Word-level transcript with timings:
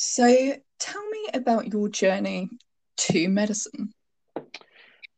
So 0.00 0.54
tell 0.78 1.08
me 1.08 1.26
about 1.34 1.72
your 1.72 1.88
journey 1.88 2.50
to 2.98 3.28
medicine. 3.28 3.92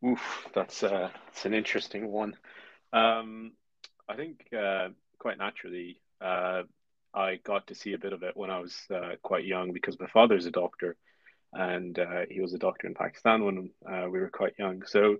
Oof, 0.02 0.48
that's 0.54 0.82
uh, 0.82 1.10
that's 1.26 1.44
an 1.44 1.52
interesting 1.52 2.10
one. 2.10 2.34
Um, 2.90 3.52
I 4.08 4.16
think 4.16 4.46
uh, 4.58 4.88
quite 5.18 5.36
naturally, 5.36 6.00
uh, 6.22 6.62
I 7.12 7.40
got 7.44 7.66
to 7.66 7.74
see 7.74 7.92
a 7.92 7.98
bit 7.98 8.14
of 8.14 8.22
it 8.22 8.34
when 8.38 8.48
I 8.48 8.58
was 8.58 8.74
uh, 8.90 9.16
quite 9.22 9.44
young 9.44 9.74
because 9.74 10.00
my 10.00 10.06
father's 10.06 10.46
a 10.46 10.50
doctor, 10.50 10.96
and 11.52 11.98
uh, 11.98 12.22
he 12.30 12.40
was 12.40 12.54
a 12.54 12.58
doctor 12.58 12.86
in 12.86 12.94
Pakistan 12.94 13.44
when 13.44 13.68
uh, 13.86 14.08
we 14.10 14.18
were 14.18 14.30
quite 14.30 14.54
young. 14.58 14.82
So, 14.86 15.18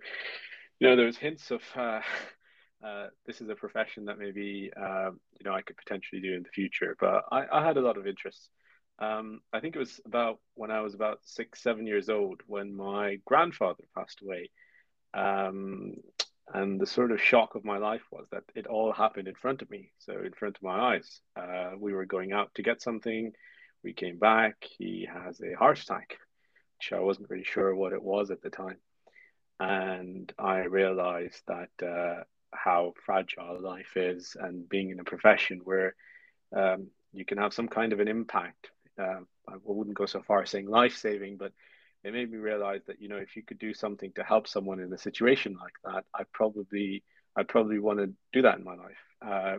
you 0.79 0.89
know, 0.89 0.97
there 0.97 1.05
was 1.05 1.19
hints 1.19 1.51
of 1.51 1.61
uh, 1.77 2.01
uh, 2.83 3.09
this 3.27 3.43
is 3.43 3.51
a 3.51 3.55
profession 3.55 4.07
that 4.07 4.19
maybe 4.19 4.73
uh, 4.75 5.11
you 5.39 5.45
know 5.45 5.53
I 5.53 5.61
could 5.61 5.77
potentially 5.77 6.23
do 6.23 6.33
in 6.33 6.45
the 6.45 6.49
future. 6.49 6.97
But 6.99 7.25
I, 7.31 7.45
I 7.53 7.63
had 7.63 7.77
a 7.77 7.83
lot 7.83 7.99
of 7.99 8.07
interest. 8.07 8.49
Um, 9.01 9.41
I 9.53 9.61
think 9.61 9.77
it 9.77 9.79
was 9.79 10.01
about 10.05 10.39
when 10.55 10.71
I 10.71 10.81
was 10.81 10.95
about 10.95 11.21
six, 11.25 11.63
seven 11.63 11.87
years 11.87 12.09
old 12.09 12.43
when 12.47 12.77
my 12.77 13.19
grandfather 13.25 13.85
passed 13.97 14.21
away. 14.23 14.51
Um, 15.15 15.95
and 16.53 16.81
the 16.81 16.87
sort 16.87 17.13
of 17.13 17.21
shock 17.21 17.55
of 17.55 17.65
my 17.65 17.79
life 17.79 18.03
was 18.11 18.27
that 18.33 18.43
it 18.55 18.67
all 18.67 18.93
happened 18.93 19.29
in 19.29 19.35
front 19.35 19.63
of 19.63 19.71
me. 19.71 19.93
So, 19.99 20.21
in 20.25 20.33
front 20.33 20.57
of 20.57 20.63
my 20.63 20.95
eyes, 20.95 21.21
uh, 21.37 21.71
we 21.79 21.93
were 21.93 22.07
going 22.07 22.33
out 22.33 22.51
to 22.57 22.63
get 22.63 22.83
something. 22.83 23.33
We 23.85 23.93
came 23.93 24.19
back. 24.19 24.57
He 24.79 25.09
has 25.13 25.41
a 25.41 25.57
heart 25.57 25.81
attack, 25.81 26.19
which 26.79 26.93
I 26.93 27.01
wasn't 27.01 27.31
really 27.31 27.45
sure 27.45 27.75
what 27.75 27.93
it 27.93 28.03
was 28.03 28.31
at 28.31 28.43
the 28.43 28.51
time. 28.51 28.79
And 29.61 30.33
I 30.39 30.61
realized 30.65 31.43
that 31.47 31.87
uh, 31.87 32.25
how 32.53 32.95
fragile 33.07 33.61
life 33.61 33.97
is, 33.97 34.37
and 34.39 34.69
being 34.69 34.91
in 34.91 35.01
a 35.01 35.05
profession 35.05 35.61
where 35.65 35.95
um, 36.55 36.89
you 37.13 37.25
can 37.25 37.39
have 37.39 37.55
some 37.55 37.69
kind 37.69 37.93
of 37.93 38.01
an 38.01 38.09
impact. 38.09 38.71
Uh, 39.01 39.21
I 39.49 39.57
wouldn't 39.65 39.97
go 39.97 40.07
so 40.07 40.23
far 40.23 40.43
as 40.43 40.51
saying 40.51 40.69
life 40.69 40.97
saving, 40.97 41.37
but 41.37 41.53
it 42.05 42.13
made 42.13 42.31
me 42.31 42.39
realize 42.39 42.83
that 42.87 43.01
you 43.01 43.09
know 43.09 43.17
if 43.17 43.37
you 43.37 43.43
could 43.43 43.59
do 43.59 43.75
something 43.75 44.13
to 44.13 44.23
help 44.23 44.47
someone 44.47 44.81
in 44.81 44.93
a 44.93 44.99
situation 44.99 45.55
like 45.61 45.75
that 45.85 46.05
i 46.15 46.23
probably 46.33 47.03
i 47.37 47.43
probably 47.43 47.79
want 47.79 47.99
to 47.99 48.13
do 48.33 48.43
that 48.43 48.59
in 48.59 48.65
my 48.65 48.75
life. 48.75 48.97
Uh, 49.25 49.59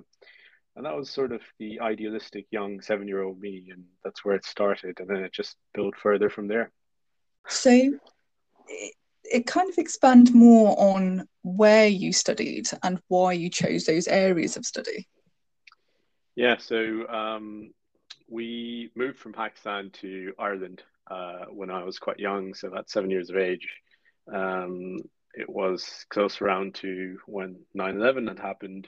and 0.75 0.85
that 0.85 0.95
was 0.95 1.09
sort 1.09 1.31
of 1.33 1.41
the 1.59 1.79
idealistic 1.81 2.45
young 2.51 2.81
seven 2.81 3.07
year 3.07 3.21
old 3.21 3.39
me 3.39 3.67
and 3.71 3.83
that's 4.03 4.23
where 4.23 4.35
it 4.35 4.45
started 4.45 4.99
and 4.99 5.09
then 5.09 5.17
it 5.17 5.33
just 5.33 5.57
built 5.73 5.95
further 6.01 6.29
from 6.29 6.47
there. 6.47 6.71
So 7.47 7.71
it, 8.67 8.93
it 9.23 9.47
kind 9.47 9.69
of 9.69 9.77
expand 9.77 10.33
more 10.33 10.79
on 10.79 11.27
where 11.43 11.87
you 11.87 12.13
studied 12.13 12.67
and 12.83 12.99
why 13.07 13.33
you 13.33 13.49
chose 13.49 13.85
those 13.85 14.07
areas 14.07 14.55
of 14.57 14.65
study. 14.65 15.07
Yeah 16.35 16.57
so 16.57 17.07
um, 17.09 17.71
we 18.31 18.89
moved 18.95 19.19
from 19.19 19.33
pakistan 19.33 19.91
to 19.91 20.33
ireland 20.39 20.81
uh, 21.11 21.45
when 21.49 21.69
I 21.69 21.83
was 21.83 21.99
quite 21.99 22.19
young, 22.19 22.53
so 22.53 22.69
about 22.69 22.89
seven 22.89 23.09
years 23.09 23.29
of 23.29 23.37
age. 23.37 23.67
Um, 24.31 24.99
it 25.33 25.49
was 25.49 26.05
close 26.09 26.41
around 26.41 26.75
to 26.75 27.17
when 27.25 27.59
9 27.73 27.95
11 27.97 28.27
had 28.27 28.39
happened, 28.39 28.87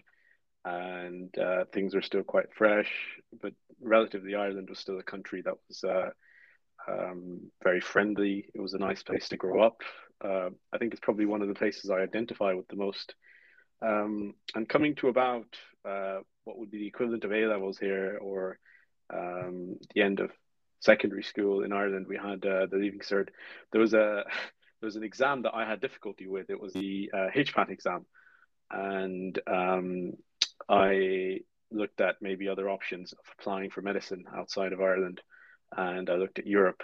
and 0.63 1.37
uh, 1.37 1.65
things 1.73 1.93
were 1.93 2.01
still 2.01 2.23
quite 2.23 2.53
fresh, 2.55 2.91
but 3.41 3.53
relatively, 3.81 4.35
Ireland 4.35 4.69
was 4.69 4.79
still 4.79 4.99
a 4.99 5.03
country 5.03 5.41
that 5.41 5.55
was 5.67 5.83
uh, 5.83 6.09
um, 6.87 7.51
very 7.61 7.81
friendly. 7.81 8.45
It 8.53 8.61
was 8.61 8.73
a 8.73 8.79
nice 8.79 9.03
place 9.03 9.27
to 9.29 9.37
grow 9.37 9.61
up. 9.61 9.81
Uh, 10.23 10.49
I 10.71 10.77
think 10.77 10.93
it's 10.93 11.01
probably 11.01 11.25
one 11.25 11.41
of 11.41 11.49
the 11.49 11.55
places 11.55 11.89
I 11.89 11.99
identify 11.99 12.53
with 12.53 12.67
the 12.69 12.77
most. 12.77 13.15
Um, 13.81 14.35
and 14.55 14.69
coming 14.69 14.95
to 14.95 15.09
about 15.09 15.47
uh, 15.85 16.19
what 16.45 16.57
would 16.57 16.71
be 16.71 16.77
the 16.77 16.87
equivalent 16.87 17.25
of 17.25 17.33
A 17.33 17.47
levels 17.47 17.77
here, 17.77 18.17
or 18.21 18.57
um, 19.13 19.77
the 19.93 20.01
end 20.01 20.19
of 20.19 20.31
secondary 20.79 21.23
school 21.23 21.63
in 21.63 21.71
Ireland, 21.71 22.07
we 22.07 22.17
had 22.17 22.45
uh, 22.45 22.65
the 22.65 22.77
Leaving 22.77 22.99
Cert. 22.99 23.29
There 23.71 23.81
was 23.81 23.93
a 23.93 24.23
there 24.81 24.87
was 24.87 24.95
an 24.95 25.03
exam 25.03 25.43
that 25.43 25.55
I 25.55 25.67
had 25.67 25.79
difficulty 25.79 26.27
with. 26.27 26.49
It 26.49 26.59
was 26.59 26.73
the 26.73 27.09
uh, 27.13 27.27
HPAT 27.33 27.69
exam, 27.69 28.05
and 28.69 29.39
um, 29.47 30.13
I 30.67 31.39
looked 31.71 32.01
at 32.01 32.21
maybe 32.21 32.47
other 32.47 32.69
options 32.69 33.13
of 33.13 33.19
applying 33.39 33.69
for 33.69 33.81
medicine 33.81 34.25
outside 34.35 34.73
of 34.73 34.81
Ireland, 34.81 35.21
and 35.75 36.09
I 36.09 36.15
looked 36.15 36.39
at 36.39 36.47
Europe, 36.47 36.83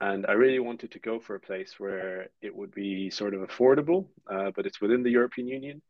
and 0.00 0.26
I 0.26 0.32
really 0.32 0.60
wanted 0.60 0.92
to 0.92 0.98
go 0.98 1.18
for 1.18 1.34
a 1.34 1.40
place 1.40 1.74
where 1.78 2.28
it 2.40 2.54
would 2.54 2.72
be 2.72 3.10
sort 3.10 3.34
of 3.34 3.40
affordable, 3.40 4.06
uh, 4.30 4.50
but 4.54 4.66
it's 4.66 4.80
within 4.80 5.02
the 5.02 5.10
European 5.10 5.48
Union. 5.48 5.82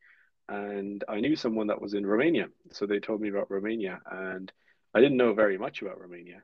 And 0.48 1.02
I 1.08 1.20
knew 1.20 1.36
someone 1.36 1.68
that 1.68 1.80
was 1.80 1.94
in 1.94 2.06
Romania, 2.06 2.48
so 2.70 2.86
they 2.86 3.00
told 3.00 3.20
me 3.20 3.30
about 3.30 3.50
Romania, 3.50 4.00
and 4.10 4.52
I 4.94 5.00
didn't 5.00 5.16
know 5.16 5.34
very 5.34 5.58
much 5.58 5.82
about 5.82 6.00
Romania 6.00 6.42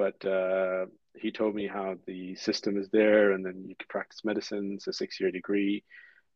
but 0.00 0.24
uh, 0.24 0.86
he 1.14 1.30
told 1.30 1.54
me 1.54 1.66
how 1.66 1.96
the 2.06 2.34
system 2.34 2.78
is 2.78 2.88
there 2.90 3.32
and 3.32 3.44
then 3.44 3.64
you 3.68 3.74
can 3.76 3.86
practice 3.88 4.24
medicine 4.24 4.72
it's 4.74 4.86
a 4.86 4.92
six 4.94 5.20
year 5.20 5.30
degree. 5.30 5.84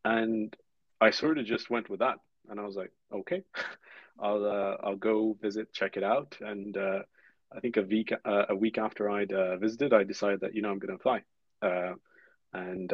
And 0.04 0.54
i 1.00 1.10
sort 1.10 1.38
of 1.38 1.46
just 1.46 1.70
went 1.70 1.88
with 1.90 2.00
that 2.00 2.18
and 2.48 2.60
i 2.60 2.64
was 2.64 2.76
like 2.76 2.92
okay 3.12 3.42
i'll 4.20 4.44
uh, 4.44 4.76
i'll 4.84 5.02
go 5.10 5.36
visit 5.40 5.72
check 5.72 5.96
it 5.96 6.04
out. 6.04 6.36
And 6.40 6.76
uh, 6.76 7.02
i 7.56 7.60
think 7.60 7.76
a 7.78 7.82
week 7.82 8.12
uh, 8.12 8.44
a 8.50 8.56
week 8.64 8.76
after 8.86 9.10
i'd 9.10 9.32
uh, 9.32 9.56
visited 9.56 9.92
i 9.94 10.04
decided 10.04 10.40
that 10.40 10.54
you 10.54 10.60
know 10.62 10.70
i'm 10.70 10.78
going 10.78 10.94
to 10.96 11.00
apply 11.02 11.18
uh, 11.68 11.94
and 12.52 12.92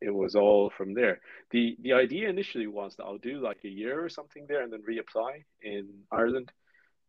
it 0.00 0.14
was 0.22 0.34
all 0.34 0.72
from 0.78 0.94
there. 0.94 1.20
The 1.50 1.76
the 1.82 1.92
idea 2.04 2.30
initially 2.30 2.68
was 2.68 2.94
that 2.96 3.04
i'll 3.04 3.26
do 3.32 3.40
like 3.48 3.62
a 3.64 3.76
year 3.80 4.02
or 4.04 4.08
something 4.08 4.46
there 4.46 4.62
and 4.62 4.72
then 4.72 4.82
reapply 4.90 5.32
in 5.62 5.84
ireland 6.20 6.52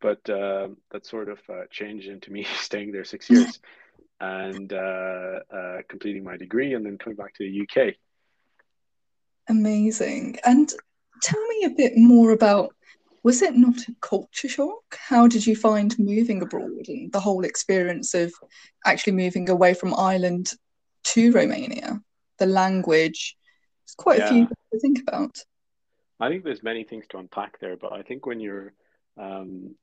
but 0.04 0.30
uh, 0.30 0.68
that 0.92 1.06
sort 1.06 1.30
of 1.30 1.40
uh, 1.50 1.64
changed 1.72 2.08
into 2.08 2.32
me 2.32 2.44
staying 2.58 2.92
there 2.92 3.06
six 3.06 3.30
years 3.30 3.60
and 4.20 4.72
uh, 4.74 5.40
uh, 5.52 5.78
completing 5.90 6.24
my 6.24 6.38
degree 6.38 6.74
and 6.74 6.86
then 6.86 6.98
coming 6.98 7.16
back 7.16 7.34
to 7.34 7.44
the 7.44 7.62
UK. 7.62 7.96
Amazing. 9.50 10.38
And 10.46 10.72
tell 11.22 11.42
me 11.48 11.64
a 11.64 11.70
bit 11.70 11.94
more 11.96 12.32
about 12.32 12.76
was 13.24 13.42
it 13.42 13.56
not 13.56 13.78
a 13.88 13.96
culture 14.02 14.50
shock? 14.50 14.84
How 14.92 15.28
did 15.28 15.48
you 15.48 15.56
find 15.56 15.98
moving 15.98 16.42
abroad 16.42 16.90
and 16.90 17.12
the 17.14 17.22
whole 17.22 17.46
experience 17.46 18.14
of 18.14 18.34
actually 18.86 19.14
moving 19.14 19.50
away 19.50 19.74
from 19.74 19.94
Ireland 19.98 20.52
to 21.06 21.32
Romania? 21.32 22.02
The 22.40 22.46
language, 22.46 23.38
it's 23.86 23.96
quite 23.96 24.20
yeah. 24.20 24.26
a 24.26 24.30
few 24.30 24.48
to 24.48 24.80
think 24.82 25.00
about. 25.08 25.38
I 26.20 26.28
think 26.28 26.44
there's 26.44 26.64
many 26.64 26.84
things 26.84 27.06
to 27.10 27.18
unpack 27.18 27.60
there, 27.60 27.78
but 27.78 27.94
I 27.94 28.02
think 28.02 28.26
when 28.26 28.42
you're 28.42 28.74
um, 29.18 29.76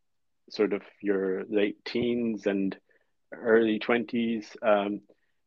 sort 0.53 0.72
of 0.72 0.83
your 1.00 1.44
late 1.49 1.84
teens 1.84 2.47
and 2.47 2.77
early 3.33 3.78
20s, 3.78 4.44
um, 4.62 5.00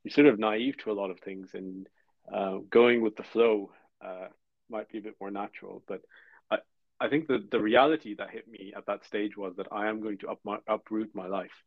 you're 0.03 0.11
sort 0.11 0.27
of 0.27 0.39
naive 0.39 0.77
to 0.77 0.91
a 0.91 0.93
lot 0.93 1.11
of 1.11 1.19
things 1.19 1.49
and 1.53 1.87
uh, 2.33 2.57
going 2.69 3.01
with 3.01 3.15
the 3.15 3.23
flow 3.23 3.71
uh, 4.03 4.27
might 4.69 4.89
be 4.89 4.97
a 4.97 5.01
bit 5.01 5.15
more 5.19 5.31
natural. 5.31 5.83
But 5.87 6.01
I, 6.51 6.57
I 6.99 7.09
think 7.09 7.27
that 7.27 7.51
the 7.51 7.59
reality 7.59 8.15
that 8.15 8.29
hit 8.29 8.47
me 8.47 8.73
at 8.75 8.85
that 8.87 9.05
stage 9.05 9.37
was 9.37 9.55
that 9.57 9.67
I 9.71 9.87
am 9.87 10.01
going 10.01 10.17
to 10.19 10.29
up 10.29 10.39
my, 10.43 10.57
uproot 10.67 11.11
my 11.13 11.27
life. 11.27 11.63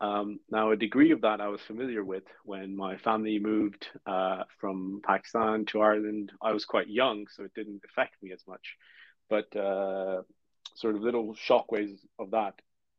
Um, 0.00 0.40
now, 0.50 0.72
a 0.72 0.76
degree 0.76 1.12
of 1.12 1.22
that 1.22 1.40
I 1.40 1.48
was 1.48 1.60
familiar 1.62 2.04
with 2.04 2.24
when 2.44 2.76
my 2.76 2.96
family 2.98 3.38
moved 3.38 3.86
uh, 4.06 4.42
from 4.60 5.00
Pakistan 5.06 5.64
to 5.66 5.80
Ireland. 5.80 6.32
I 6.42 6.52
was 6.52 6.64
quite 6.64 6.88
young, 6.88 7.26
so 7.34 7.44
it 7.44 7.54
didn't 7.54 7.82
affect 7.88 8.22
me 8.22 8.32
as 8.32 8.42
much. 8.46 8.76
But 9.30 9.54
uh, 9.56 10.22
sort 10.74 10.96
of 10.96 11.02
little 11.02 11.34
shockwaves 11.34 11.98
of 12.18 12.32
that 12.32 12.54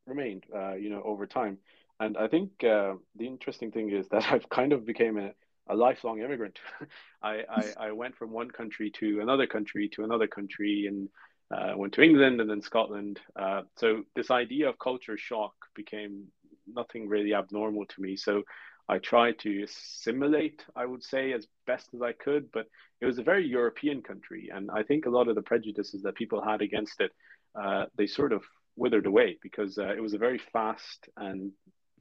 remained, 0.05 0.45
uh, 0.55 0.73
you 0.73 0.89
know, 0.89 1.01
over 1.03 1.25
time. 1.25 1.57
And 1.99 2.17
I 2.17 2.27
think 2.27 2.63
uh, 2.63 2.93
the 3.15 3.27
interesting 3.27 3.71
thing 3.71 3.91
is 3.91 4.07
that 4.09 4.25
I've 4.31 4.49
kind 4.49 4.73
of 4.73 4.85
became 4.85 5.17
a, 5.17 5.31
a 5.67 5.75
lifelong 5.75 6.21
immigrant. 6.21 6.59
I, 7.23 7.43
I, 7.49 7.73
I, 7.87 7.91
went 7.91 8.15
from 8.15 8.31
one 8.31 8.51
country 8.51 8.91
to 8.99 9.21
another 9.21 9.47
country 9.47 9.89
to 9.89 10.03
another 10.03 10.27
country 10.27 10.85
and 10.87 11.09
uh, 11.51 11.77
went 11.77 11.93
to 11.93 12.01
England 12.01 12.41
and 12.41 12.49
then 12.49 12.61
Scotland. 12.61 13.19
Uh, 13.35 13.61
so 13.77 14.03
this 14.15 14.31
idea 14.31 14.69
of 14.69 14.79
culture 14.79 15.17
shock 15.17 15.53
became 15.75 16.25
nothing 16.67 17.07
really 17.07 17.33
abnormal 17.33 17.85
to 17.85 18.01
me. 18.01 18.17
So 18.17 18.43
I 18.87 18.99
tried 18.99 19.39
to 19.39 19.63
assimilate, 19.63 20.63
I 20.75 20.85
would 20.85 21.03
say, 21.03 21.33
as 21.33 21.47
best 21.65 21.89
as 21.93 22.01
I 22.01 22.11
could, 22.11 22.51
but 22.51 22.67
it 23.01 23.05
was 23.05 23.17
a 23.17 23.23
very 23.23 23.47
European 23.47 24.01
country. 24.01 24.51
And 24.53 24.69
I 24.71 24.83
think 24.83 25.05
a 25.05 25.09
lot 25.09 25.27
of 25.27 25.35
the 25.35 25.41
prejudices 25.41 26.03
that 26.03 26.15
people 26.15 26.43
had 26.43 26.61
against 26.61 27.01
it, 27.01 27.11
uh, 27.55 27.85
they 27.95 28.05
sort 28.05 28.31
of 28.31 28.43
withered 28.75 29.05
away 29.05 29.37
because 29.41 29.77
uh, 29.77 29.93
it 29.95 30.01
was 30.01 30.13
a 30.13 30.17
very 30.17 30.39
fast 30.51 31.09
and 31.17 31.51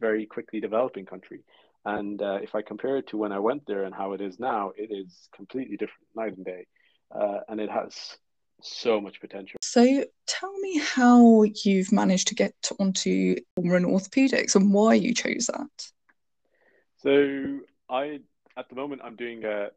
very 0.01 0.27
quickly 0.27 0.61
developing 0.61 1.07
country. 1.07 1.41
And 1.85 2.21
uh, 2.23 2.39
if 2.43 2.55
I 2.55 2.63
compare 2.63 2.97
it 2.97 3.09
to 3.09 3.19
when 3.19 3.33
I 3.33 3.39
went 3.39 3.67
there 3.67 3.85
and 3.85 3.95
how 3.95 4.13
it 4.13 4.21
is 4.21 4.39
now, 4.39 4.73
it 4.77 4.91
is 4.91 5.29
completely 5.35 5.77
different, 5.77 6.07
night 6.15 6.37
and 6.37 6.45
day. 6.45 6.67
Uh, 7.15 7.41
and 7.49 7.61
it 7.61 7.71
has 7.71 7.95
so 8.63 9.01
much 9.01 9.21
potential. 9.21 9.59
So 9.61 10.05
tell 10.27 10.53
me 10.59 10.79
how 10.79 11.43
you've 11.43 11.93
managed 11.93 12.29
to 12.29 12.35
get 12.35 12.55
onto 12.81 13.37
trauma 13.57 13.87
orthopedics 13.87 14.57
and 14.57 14.73
why 14.73 14.95
you 14.95 15.13
chose 15.15 15.47
that. 15.47 15.93
So 17.03 17.61
I, 17.91 18.21
at 18.57 18.69
the 18.71 18.75
moment, 18.75 19.03
I'm 19.05 19.17
doing 19.17 19.45
a 19.45 19.69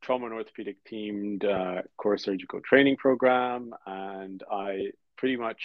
trauma 0.00 0.26
and 0.26 0.34
orthopedic 0.34 0.76
themed 0.90 1.44
uh, 1.44 1.82
core 1.98 2.16
surgical 2.16 2.60
training 2.60 2.96
program, 2.96 3.74
and 3.86 4.42
I 4.50 4.92
pretty 5.18 5.36
much 5.36 5.60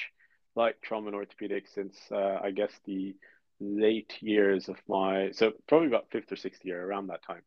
like 0.56 0.82
trauma 0.82 1.08
and 1.08 1.16
orthopedics 1.16 1.74
since 1.74 1.98
uh, 2.12 2.40
I 2.44 2.52
guess 2.52 2.72
the 2.86 3.16
late 3.60 4.22
years 4.22 4.68
of 4.70 4.78
my 4.88 5.32
so 5.32 5.54
probably 5.68 5.88
about 5.88 6.10
fifth 6.12 6.32
or 6.32 6.36
sixth 6.36 6.66
year 6.66 6.86
around 6.86 7.08
that 7.08 7.24
time. 7.24 7.42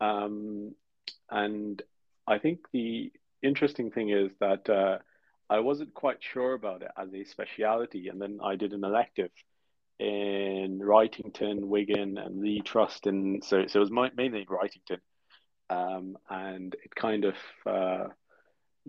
Um, 0.00 0.74
and 1.30 1.82
i 2.26 2.38
think 2.38 2.60
the 2.72 3.12
interesting 3.42 3.90
thing 3.90 4.10
is 4.10 4.30
that 4.40 4.68
uh, 4.68 4.98
i 5.48 5.58
wasn't 5.60 5.92
quite 5.94 6.18
sure 6.20 6.54
about 6.54 6.82
it 6.82 6.90
as 6.96 7.12
a 7.14 7.24
speciality 7.24 8.08
and 8.08 8.20
then 8.20 8.38
i 8.42 8.56
did 8.56 8.72
an 8.72 8.84
elective 8.84 9.30
in 9.98 10.78
Wrightington, 10.82 11.60
Wigan, 11.66 12.16
and 12.16 12.40
Leigh 12.40 12.62
Trust, 12.62 13.06
and 13.06 13.44
so 13.44 13.66
so 13.66 13.80
it 13.80 13.90
was 13.90 14.12
mainly 14.16 14.46
Wrightington, 14.46 14.98
um, 15.68 16.16
and 16.30 16.74
it 16.82 16.94
kind 16.94 17.26
of 17.26 17.34
uh, 17.66 18.06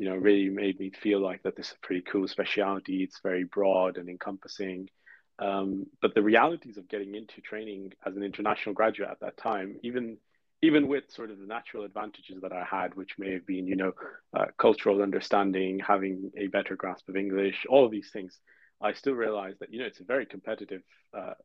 you 0.01 0.09
know 0.09 0.15
really 0.15 0.49
made 0.49 0.79
me 0.79 0.89
feel 0.89 1.19
like 1.19 1.43
that 1.43 1.55
this 1.55 1.67
is 1.67 1.73
a 1.73 1.85
pretty 1.85 2.01
cool 2.01 2.27
specialty. 2.27 3.03
It's 3.03 3.19
very 3.21 3.43
broad 3.43 3.97
and 3.97 4.09
encompassing, 4.09 4.89
um, 5.37 5.85
but 6.01 6.15
the 6.15 6.23
realities 6.23 6.77
of 6.77 6.89
getting 6.89 7.13
into 7.13 7.39
training 7.39 7.93
as 8.03 8.15
an 8.17 8.23
international 8.23 8.73
graduate 8.73 9.11
at 9.11 9.19
that 9.19 9.37
time, 9.37 9.77
even 9.83 10.17
even 10.63 10.87
with 10.87 11.03
sort 11.11 11.29
of 11.29 11.37
the 11.37 11.45
natural 11.45 11.83
advantages 11.83 12.41
that 12.41 12.51
I 12.51 12.63
had, 12.63 12.95
which 12.95 13.19
may 13.19 13.31
have 13.33 13.45
been 13.45 13.67
you 13.67 13.75
know 13.75 13.91
uh, 14.35 14.45
cultural 14.57 15.03
understanding, 15.03 15.77
having 15.77 16.31
a 16.35 16.47
better 16.47 16.75
grasp 16.75 17.07
of 17.07 17.15
English, 17.15 17.67
all 17.69 17.85
of 17.85 17.91
these 17.91 18.09
things 18.09 18.39
I 18.81 18.93
still 18.93 19.13
realize 19.13 19.53
that 19.59 19.71
you 19.71 19.81
know 19.81 19.85
it's 19.85 19.99
a 19.99 20.03
very 20.03 20.25
competitive 20.25 20.81
uh, 21.15 21.35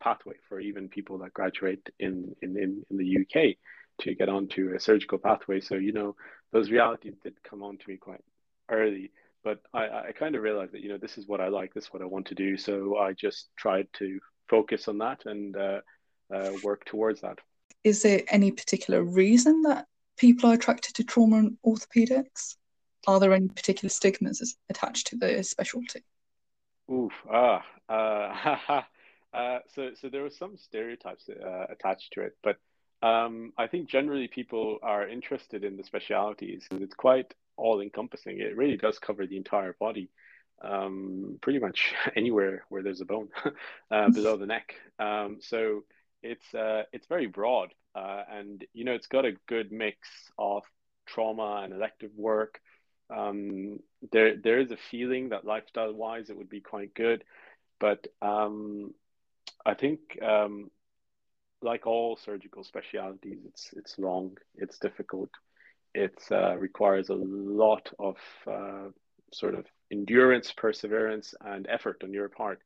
pathway 0.00 0.34
for 0.48 0.58
even 0.58 0.88
people 0.88 1.18
that 1.18 1.32
graduate 1.32 1.88
in, 2.00 2.34
in 2.42 2.56
in 2.56 2.84
in 2.90 2.96
the 2.96 3.18
UK 3.20 3.54
to 3.98 4.14
get 4.14 4.28
onto 4.28 4.74
a 4.74 4.80
surgical 4.80 5.18
pathway. 5.18 5.60
So 5.60 5.76
you 5.76 5.92
know 5.92 6.16
those 6.52 6.70
realities 6.70 7.14
did 7.22 7.34
come 7.42 7.62
on 7.62 7.78
to 7.78 7.88
me 7.88 7.96
quite 7.96 8.22
early, 8.70 9.12
but 9.44 9.60
I, 9.72 9.88
I 10.08 10.12
kind 10.18 10.34
of 10.34 10.42
realized 10.42 10.72
that 10.72 10.80
you 10.80 10.88
know 10.88 10.98
this 10.98 11.18
is 11.18 11.26
what 11.26 11.40
I 11.40 11.48
like, 11.48 11.74
this 11.74 11.84
is 11.84 11.92
what 11.92 12.02
I 12.02 12.06
want 12.06 12.26
to 12.26 12.34
do. 12.34 12.56
So 12.56 12.98
I 12.98 13.12
just 13.12 13.48
tried 13.56 13.88
to 13.94 14.18
focus 14.48 14.88
on 14.88 14.98
that 14.98 15.26
and 15.26 15.56
uh, 15.56 15.80
uh, 16.34 16.52
work 16.62 16.84
towards 16.84 17.20
that. 17.20 17.38
Is 17.84 18.02
there 18.02 18.22
any 18.28 18.50
particular 18.50 19.02
reason 19.02 19.62
that 19.62 19.86
people 20.16 20.50
are 20.50 20.54
attracted 20.54 20.94
to 20.96 21.04
trauma 21.04 21.38
and 21.38 21.56
orthopedics? 21.64 22.56
Are 23.06 23.20
there 23.20 23.32
any 23.32 23.48
particular 23.48 23.88
stigmas 23.88 24.56
attached 24.68 25.06
to 25.08 25.16
the 25.16 25.42
specialty? 25.44 26.02
Oof, 26.90 27.12
ah, 27.30 27.64
uh, 27.88 28.82
uh, 29.36 29.58
so 29.74 29.90
so 29.94 30.08
there 30.08 30.22
were 30.22 30.30
some 30.30 30.56
stereotypes 30.56 31.28
uh, 31.28 31.66
attached 31.70 32.12
to 32.12 32.22
it, 32.22 32.36
but 32.42 32.56
um, 33.02 33.52
I 33.56 33.66
think 33.66 33.88
generally 33.88 34.28
people 34.28 34.78
are 34.82 35.08
interested 35.08 35.64
in 35.64 35.76
the 35.76 35.84
specialities. 35.84 36.66
It's 36.70 36.94
quite 36.94 37.34
all 37.56 37.80
encompassing. 37.80 38.40
It 38.40 38.56
really 38.56 38.76
does 38.76 38.98
cover 38.98 39.26
the 39.26 39.36
entire 39.36 39.74
body, 39.78 40.10
um, 40.62 41.38
pretty 41.40 41.58
much 41.58 41.94
anywhere 42.16 42.64
where 42.68 42.82
there's 42.82 43.00
a 43.00 43.06
bone 43.06 43.28
uh, 43.90 44.10
below 44.10 44.36
the 44.36 44.46
neck. 44.46 44.74
Um, 44.98 45.38
so 45.40 45.84
it's 46.22 46.54
uh, 46.54 46.84
it's 46.92 47.06
very 47.06 47.26
broad, 47.26 47.74
uh, 47.94 48.22
and 48.30 48.64
you 48.72 48.84
know 48.84 48.92
it's 48.92 49.06
got 49.06 49.24
a 49.24 49.36
good 49.46 49.72
mix 49.72 50.08
of 50.38 50.64
trauma 51.06 51.62
and 51.64 51.72
elective 51.72 52.10
work 52.16 52.60
um, 53.10 53.78
there 54.12 54.36
there 54.36 54.60
is 54.60 54.70
a 54.70 54.76
feeling 54.76 55.30
that 55.30 55.44
lifestyle 55.44 55.92
wise 55.92 56.30
it 56.30 56.36
would 56.36 56.48
be 56.48 56.60
quite 56.60 56.94
good, 56.94 57.24
but 57.78 58.06
um, 58.20 58.94
I 59.64 59.74
think 59.74 60.00
um, 60.22 60.70
like 61.62 61.86
all 61.86 62.16
surgical 62.16 62.64
specialities, 62.64 63.38
it's 63.46 63.70
it's 63.76 63.98
long, 63.98 64.36
it's 64.56 64.78
difficult, 64.78 65.30
it 65.94 66.18
uh, 66.30 66.56
requires 66.56 67.08
a 67.08 67.14
lot 67.14 67.90
of 67.98 68.16
uh, 68.46 68.88
sort 69.32 69.54
of 69.54 69.66
endurance, 69.90 70.52
perseverance, 70.52 71.34
and 71.40 71.66
effort 71.68 72.02
on 72.04 72.12
your 72.12 72.28
part. 72.28 72.60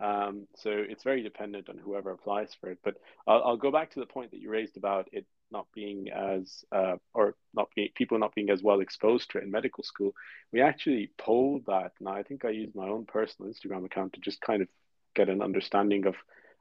Um, 0.00 0.46
so 0.56 0.70
it's 0.70 1.02
very 1.02 1.22
dependent 1.22 1.68
on 1.68 1.76
whoever 1.76 2.12
applies 2.12 2.54
for 2.60 2.70
it. 2.70 2.78
But 2.84 2.94
I'll, 3.26 3.42
I'll, 3.42 3.56
go 3.56 3.72
back 3.72 3.90
to 3.92 4.00
the 4.00 4.06
point 4.06 4.30
that 4.30 4.40
you 4.40 4.48
raised 4.48 4.76
about 4.76 5.08
it 5.12 5.26
not 5.50 5.66
being 5.74 6.08
as 6.10 6.64
uh, 6.70 6.96
or 7.14 7.34
not 7.52 7.68
being 7.74 7.88
people 7.96 8.18
not 8.18 8.34
being 8.34 8.50
as 8.50 8.62
well 8.62 8.80
exposed 8.80 9.30
to 9.30 9.38
it 9.38 9.44
in 9.44 9.50
medical 9.50 9.82
school. 9.82 10.12
We 10.52 10.60
actually 10.60 11.10
polled 11.18 11.66
that, 11.66 11.92
and 11.98 12.08
I 12.08 12.22
think 12.22 12.44
I 12.44 12.50
used 12.50 12.76
my 12.76 12.86
own 12.88 13.06
personal 13.06 13.50
Instagram 13.50 13.84
account 13.84 14.12
to 14.12 14.20
just 14.20 14.40
kind 14.40 14.62
of 14.62 14.68
get 15.16 15.28
an 15.28 15.42
understanding 15.42 16.06
of 16.06 16.14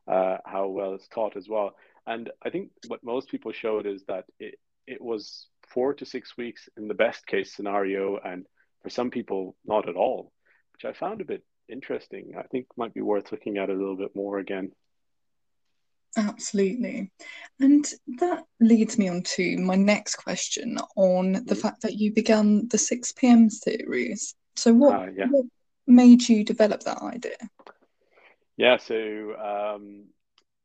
uh, 0.07 0.38
how 0.45 0.68
well 0.68 0.94
it's 0.94 1.07
taught 1.07 1.38
as 1.38 1.48
well. 1.48 1.75
And 2.06 2.31
I 2.44 2.50
think 2.50 2.71
what 2.88 3.04
most 3.04 3.30
people 3.30 3.51
showed 3.51 3.86
is 3.86 4.04
that 4.07 4.25
it 4.39 4.56
it 4.86 5.01
was 5.01 5.48
four 5.68 5.94
to 5.95 6.06
six 6.06 6.38
weeks 6.38 6.69
in 6.77 6.88
the 6.88 6.94
best 6.94 7.27
case 7.27 7.54
scenario, 7.54 8.18
and 8.18 8.45
for 8.81 8.89
some 8.89 9.09
people 9.09 9.56
not 9.65 9.89
at 9.89 9.95
all, 9.95 10.31
which 10.74 10.86
I 10.86 10.98
found 10.98 11.21
a 11.21 11.25
bit 11.25 11.44
interesting. 11.69 12.33
I 12.38 12.44
think 12.44 12.68
might 12.77 12.94
be 12.94 13.01
worth 13.01 13.31
looking 13.31 13.57
at 13.57 13.69
a 13.69 13.74
little 13.74 13.98
bit 13.98 14.15
more 14.15 14.39
again. 14.39 14.71
Absolutely. 16.18 17.12
And 17.59 17.86
that 18.19 18.44
leads 18.59 18.98
me 18.98 19.07
on 19.07 19.21
to 19.24 19.57
my 19.57 19.75
next 19.75 20.15
question 20.15 20.77
on 20.95 21.33
the 21.33 21.39
mm-hmm. 21.39 21.54
fact 21.56 21.81
that 21.81 21.94
you 21.94 22.12
began 22.12 22.68
the 22.69 22.77
6 22.77 23.12
p.m. 23.13 23.50
series. 23.50 24.33
So, 24.56 24.74
what, 24.74 24.95
uh, 24.95 25.07
yeah. 25.15 25.27
what 25.30 25.45
made 25.86 26.27
you 26.27 26.44
develop 26.44 26.81
that 26.83 27.01
idea? 27.04 27.38
Yeah, 28.57 28.77
so 28.77 29.36
um, 29.75 30.06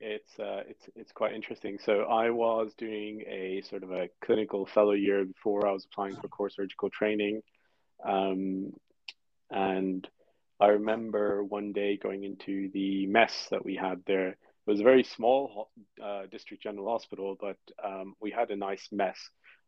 it's 0.00 0.30
uh, 0.40 0.62
it's 0.66 0.88
it's 0.96 1.12
quite 1.12 1.34
interesting. 1.34 1.78
So 1.84 2.00
I 2.04 2.30
was 2.30 2.72
doing 2.78 3.22
a 3.28 3.62
sort 3.68 3.82
of 3.82 3.92
a 3.92 4.08
clinical 4.24 4.64
fellow 4.64 4.92
year 4.92 5.26
before 5.26 5.68
I 5.68 5.72
was 5.72 5.84
applying 5.84 6.16
for 6.16 6.28
core 6.28 6.48
surgical 6.48 6.88
training, 6.88 7.42
um, 8.02 8.72
and 9.50 10.08
I 10.58 10.68
remember 10.68 11.44
one 11.44 11.72
day 11.72 11.98
going 11.98 12.24
into 12.24 12.70
the 12.72 13.06
mess 13.08 13.48
that 13.50 13.64
we 13.64 13.76
had 13.76 14.02
there. 14.06 14.28
It 14.30 14.70
was 14.70 14.80
a 14.80 14.84
very 14.84 15.04
small 15.04 15.70
uh, 16.02 16.22
district 16.30 16.62
general 16.62 16.90
hospital, 16.90 17.36
but 17.38 17.58
um, 17.84 18.14
we 18.22 18.30
had 18.30 18.50
a 18.50 18.56
nice 18.56 18.88
mess, 18.90 19.18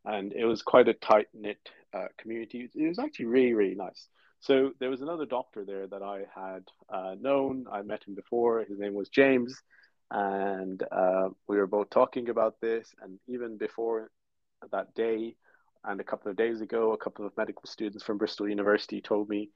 and 0.06 0.32
it 0.32 0.46
was 0.46 0.62
quite 0.62 0.88
a 0.88 0.94
tight 0.94 1.26
knit 1.34 1.58
uh, 1.92 2.06
community. 2.16 2.70
It 2.74 2.88
was 2.88 2.98
actually 2.98 3.26
really 3.26 3.52
really 3.52 3.74
nice. 3.74 4.08
So 4.44 4.72
there 4.78 4.90
was 4.90 5.00
another 5.00 5.24
doctor 5.24 5.64
there 5.64 5.86
that 5.86 6.02
I 6.02 6.26
had 6.34 6.64
uh, 6.92 7.14
known. 7.18 7.64
I 7.72 7.80
met 7.80 8.04
him 8.04 8.14
before. 8.14 8.62
His 8.62 8.78
name 8.78 8.92
was 8.92 9.08
James, 9.08 9.58
and 10.10 10.82
uh, 10.92 11.30
we 11.48 11.56
were 11.56 11.66
both 11.66 11.88
talking 11.88 12.28
about 12.28 12.60
this. 12.60 12.86
And 13.00 13.18
even 13.26 13.56
before 13.56 14.10
that 14.70 14.92
day, 14.94 15.36
and 15.82 15.98
a 15.98 16.04
couple 16.04 16.30
of 16.30 16.36
days 16.36 16.60
ago, 16.60 16.92
a 16.92 16.98
couple 16.98 17.24
of 17.24 17.34
medical 17.38 17.62
students 17.64 18.04
from 18.04 18.18
Bristol 18.18 18.46
University 18.46 19.00
told 19.00 19.30
me 19.30 19.48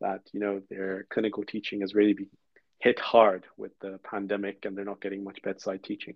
that 0.00 0.20
you 0.32 0.38
know 0.38 0.62
their 0.70 1.08
clinical 1.10 1.42
teaching 1.42 1.80
has 1.80 1.96
really 1.96 2.12
been 2.12 2.30
hit 2.78 3.00
hard 3.00 3.46
with 3.56 3.72
the 3.80 3.98
pandemic 4.08 4.64
and 4.64 4.78
they're 4.78 4.84
not 4.84 5.00
getting 5.00 5.24
much 5.24 5.42
bedside 5.42 5.82
teaching. 5.82 6.14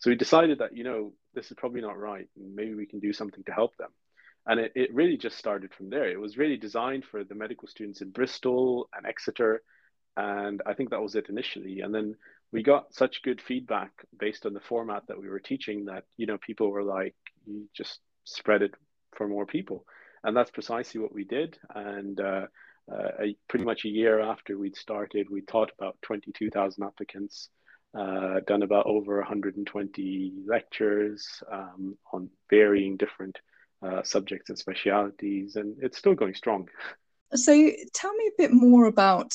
So 0.00 0.10
we 0.10 0.16
decided 0.16 0.58
that, 0.58 0.76
you 0.76 0.84
know, 0.84 1.14
this 1.32 1.46
is 1.50 1.56
probably 1.56 1.80
not 1.80 1.96
right. 1.96 2.28
And 2.36 2.54
maybe 2.54 2.74
we 2.74 2.84
can 2.84 2.98
do 2.98 3.12
something 3.12 3.44
to 3.44 3.52
help 3.52 3.76
them. 3.76 3.90
And 4.46 4.58
it, 4.58 4.72
it 4.74 4.94
really 4.94 5.16
just 5.16 5.36
started 5.36 5.72
from 5.74 5.90
there. 5.90 6.08
It 6.08 6.20
was 6.20 6.38
really 6.38 6.56
designed 6.56 7.04
for 7.04 7.24
the 7.24 7.34
medical 7.34 7.68
students 7.68 8.00
in 8.00 8.10
Bristol 8.10 8.88
and 8.94 9.06
Exeter. 9.06 9.62
And 10.16 10.62
I 10.66 10.74
think 10.74 10.90
that 10.90 11.02
was 11.02 11.14
it 11.14 11.28
initially. 11.28 11.80
And 11.80 11.94
then 11.94 12.16
we 12.52 12.62
got 12.62 12.94
such 12.94 13.22
good 13.22 13.40
feedback 13.40 13.92
based 14.18 14.46
on 14.46 14.54
the 14.54 14.60
format 14.60 15.04
that 15.08 15.20
we 15.20 15.28
were 15.28 15.40
teaching 15.40 15.84
that, 15.86 16.04
you 16.16 16.26
know, 16.26 16.38
people 16.38 16.70
were 16.70 16.82
like, 16.82 17.14
you 17.46 17.68
just 17.76 18.00
spread 18.24 18.62
it 18.62 18.74
for 19.14 19.28
more 19.28 19.46
people. 19.46 19.84
And 20.24 20.36
that's 20.36 20.50
precisely 20.50 21.00
what 21.00 21.14
we 21.14 21.24
did. 21.24 21.58
And 21.74 22.20
uh, 22.20 22.46
uh, 22.92 23.26
pretty 23.48 23.64
much 23.64 23.84
a 23.84 23.88
year 23.88 24.20
after 24.20 24.58
we'd 24.58 24.76
started, 24.76 25.28
we 25.30 25.42
taught 25.42 25.70
about 25.78 25.96
22,000 26.02 26.82
applicants, 26.82 27.48
uh, 27.96 28.40
done 28.46 28.62
about 28.62 28.86
over 28.86 29.18
120 29.18 30.32
lectures 30.46 31.42
um, 31.50 31.96
on 32.12 32.28
varying 32.48 32.96
different 32.96 33.38
uh, 33.82 34.02
subjects 34.02 34.50
and 34.50 34.58
specialities, 34.58 35.56
and 35.56 35.76
it's 35.82 35.98
still 35.98 36.14
going 36.14 36.34
strong. 36.34 36.68
So, 37.34 37.52
tell 37.94 38.12
me 38.14 38.26
a 38.26 38.42
bit 38.42 38.52
more 38.52 38.86
about 38.86 39.34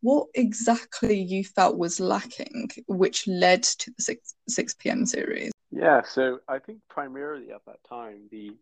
what 0.00 0.28
exactly 0.34 1.20
you 1.20 1.44
felt 1.44 1.78
was 1.78 2.00
lacking, 2.00 2.70
which 2.86 3.26
led 3.26 3.62
to 3.62 3.90
the 3.96 4.02
6, 4.02 4.34
6 4.48 4.74
p.m. 4.74 5.06
series. 5.06 5.52
Yeah, 5.70 6.02
so 6.02 6.40
I 6.48 6.58
think 6.58 6.80
primarily 6.88 7.50
at 7.52 7.64
that 7.66 7.78
time, 7.88 8.28
the 8.30 8.52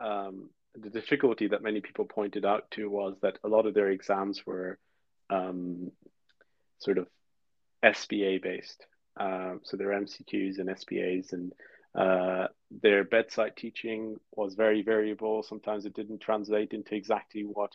um, 0.00 0.50
the 0.74 0.90
difficulty 0.90 1.48
that 1.48 1.62
many 1.62 1.80
people 1.80 2.04
pointed 2.04 2.44
out 2.44 2.70
to 2.72 2.88
was 2.88 3.16
that 3.20 3.38
a 3.44 3.48
lot 3.48 3.66
of 3.66 3.74
their 3.74 3.90
exams 3.90 4.46
were 4.46 4.78
um, 5.28 5.90
sort 6.78 6.98
of 6.98 7.08
SBA 7.84 8.42
based. 8.42 8.86
Um, 9.18 9.60
so 9.64 9.76
their 9.76 9.90
MCQs 9.90 10.58
and 10.58 10.68
SBAs, 10.70 11.32
and 11.32 11.52
uh, 11.94 12.48
their 12.70 13.04
bedside 13.04 13.56
teaching 13.56 14.16
was 14.34 14.54
very 14.54 14.82
variable. 14.82 15.42
Sometimes 15.42 15.84
it 15.86 15.94
didn't 15.94 16.20
translate 16.20 16.72
into 16.72 16.94
exactly 16.94 17.42
what 17.42 17.72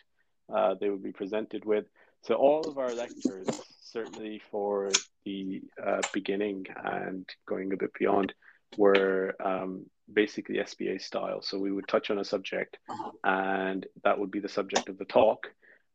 uh, 0.54 0.74
they 0.80 0.90
would 0.90 1.02
be 1.02 1.12
presented 1.12 1.64
with. 1.64 1.86
So 2.24 2.34
all 2.34 2.68
of 2.68 2.78
our 2.78 2.94
lectures, 2.94 3.52
certainly 3.80 4.40
for 4.50 5.02
the 5.24 5.62
uh, 5.84 6.02
beginning 6.12 6.66
and 6.84 7.28
going 7.46 7.72
a 7.72 7.76
bit 7.76 7.92
beyond, 7.98 8.34
were 8.76 9.34
um, 9.44 9.86
basically 10.12 10.56
SBA 10.56 11.00
style. 11.00 11.42
So 11.42 11.58
we 11.58 11.72
would 11.72 11.88
touch 11.88 12.10
on 12.10 12.18
a 12.18 12.24
subject, 12.24 12.78
and 13.24 13.86
that 14.04 14.18
would 14.18 14.30
be 14.30 14.40
the 14.40 14.48
subject 14.48 14.88
of 14.88 14.98
the 14.98 15.04
talk. 15.04 15.48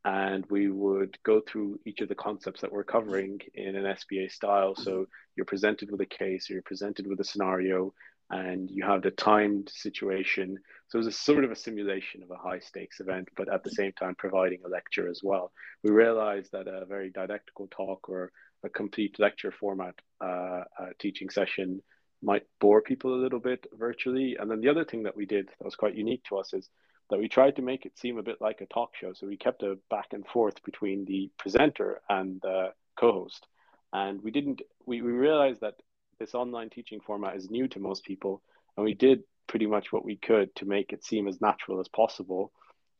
and 0.05 0.45
we 0.49 0.69
would 0.69 1.17
go 1.23 1.41
through 1.41 1.79
each 1.85 2.01
of 2.01 2.09
the 2.09 2.15
concepts 2.15 2.61
that 2.61 2.71
we're 2.71 2.83
covering 2.83 3.39
in 3.53 3.75
an 3.75 3.85
SBA 3.85 4.31
style. 4.31 4.75
So 4.75 5.07
you're 5.35 5.45
presented 5.45 5.91
with 5.91 6.01
a 6.01 6.05
case, 6.05 6.49
or 6.49 6.53
you're 6.53 6.61
presented 6.63 7.07
with 7.07 7.19
a 7.21 7.23
scenario, 7.23 7.93
and 8.29 8.69
you 8.71 8.83
have 8.85 9.01
the 9.01 9.11
timed 9.11 9.69
situation. 9.69 10.57
So 10.87 10.97
it 10.97 11.05
was 11.05 11.07
a 11.07 11.11
sort 11.11 11.43
of 11.43 11.51
a 11.51 11.55
simulation 11.55 12.23
of 12.23 12.31
a 12.31 12.37
high 12.37 12.59
stakes 12.59 12.99
event, 12.99 13.29
but 13.35 13.51
at 13.51 13.63
the 13.63 13.71
same 13.71 13.91
time 13.93 14.15
providing 14.15 14.59
a 14.65 14.69
lecture 14.69 15.09
as 15.09 15.21
well. 15.23 15.51
We 15.83 15.91
realized 15.91 16.51
that 16.53 16.67
a 16.67 16.85
very 16.85 17.11
didactical 17.11 17.67
talk 17.69 18.09
or 18.09 18.31
a 18.63 18.69
complete 18.69 19.19
lecture 19.19 19.51
format 19.51 19.95
uh, 20.21 20.63
teaching 20.99 21.29
session 21.29 21.81
might 22.21 22.43
bore 22.59 22.81
people 22.81 23.13
a 23.13 23.21
little 23.21 23.39
bit 23.39 23.67
virtually. 23.73 24.37
And 24.39 24.49
then 24.49 24.61
the 24.61 24.69
other 24.69 24.85
thing 24.85 25.03
that 25.03 25.15
we 25.15 25.25
did 25.25 25.47
that 25.47 25.65
was 25.65 25.75
quite 25.75 25.95
unique 25.95 26.23
to 26.29 26.37
us 26.37 26.53
is 26.53 26.69
that 27.09 27.19
we 27.19 27.27
tried 27.27 27.57
to 27.57 27.61
make 27.61 27.85
it 27.85 27.99
seem 27.99 28.17
a 28.17 28.23
bit 28.23 28.37
like 28.39 28.61
a 28.61 28.65
talk 28.67 28.95
show. 28.95 29.13
So 29.13 29.27
we 29.27 29.37
kept 29.37 29.61
a 29.61 29.77
back 29.89 30.13
and 30.13 30.25
forth 30.25 30.63
between 30.63 31.05
the 31.05 31.29
presenter 31.37 32.01
and 32.09 32.39
the 32.41 32.69
co-host. 32.97 33.45
And 33.91 34.21
we 34.21 34.31
didn't, 34.31 34.61
we, 34.85 35.01
we 35.01 35.11
realized 35.11 35.61
that 35.61 35.75
this 36.19 36.35
online 36.35 36.69
teaching 36.69 36.99
format 36.99 37.35
is 37.35 37.49
new 37.49 37.67
to 37.69 37.79
most 37.79 38.03
people. 38.03 38.41
And 38.77 38.83
we 38.83 38.93
did 38.93 39.23
pretty 39.47 39.65
much 39.67 39.91
what 39.91 40.05
we 40.05 40.15
could 40.15 40.53
to 40.55 40.65
make 40.65 40.93
it 40.93 41.05
seem 41.05 41.27
as 41.27 41.41
natural 41.41 41.79
as 41.79 41.87
possible. 41.87 42.51